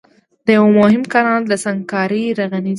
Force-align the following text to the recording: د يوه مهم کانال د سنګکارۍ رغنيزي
د 0.45 0.47
يوه 0.57 0.69
مهم 0.79 1.03
کانال 1.13 1.41
د 1.47 1.53
سنګکارۍ 1.63 2.23
رغنيزي 2.39 2.69